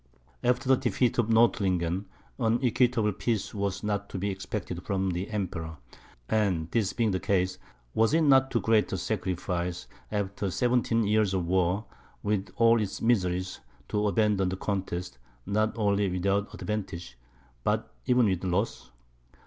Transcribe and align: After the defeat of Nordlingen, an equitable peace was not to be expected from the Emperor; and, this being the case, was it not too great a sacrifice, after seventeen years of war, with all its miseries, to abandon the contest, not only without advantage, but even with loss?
After 0.43 0.67
the 0.67 0.77
defeat 0.77 1.19
of 1.19 1.29
Nordlingen, 1.29 2.05
an 2.39 2.59
equitable 2.63 3.13
peace 3.13 3.53
was 3.53 3.83
not 3.83 4.09
to 4.09 4.17
be 4.17 4.31
expected 4.31 4.81
from 4.81 5.11
the 5.11 5.29
Emperor; 5.29 5.77
and, 6.27 6.71
this 6.71 6.91
being 6.91 7.11
the 7.11 7.19
case, 7.19 7.59
was 7.93 8.11
it 8.15 8.21
not 8.21 8.49
too 8.49 8.59
great 8.61 8.91
a 8.91 8.97
sacrifice, 8.97 9.85
after 10.11 10.49
seventeen 10.49 11.05
years 11.05 11.35
of 11.35 11.45
war, 11.45 11.85
with 12.23 12.49
all 12.55 12.81
its 12.81 12.99
miseries, 12.99 13.59
to 13.89 14.07
abandon 14.07 14.49
the 14.49 14.57
contest, 14.57 15.19
not 15.45 15.77
only 15.77 16.09
without 16.09 16.51
advantage, 16.51 17.15
but 17.63 17.93
even 18.07 18.25
with 18.25 18.43
loss? 18.43 18.89